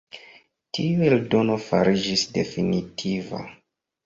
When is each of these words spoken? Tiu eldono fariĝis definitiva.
Tiu 0.77 1.03
eldono 1.09 1.57
fariĝis 1.67 2.25
definitiva. 2.39 3.45